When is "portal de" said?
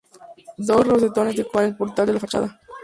1.77-2.13